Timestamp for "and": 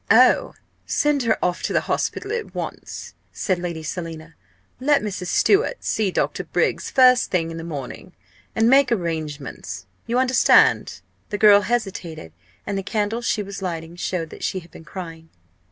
8.55-8.67, 12.65-12.79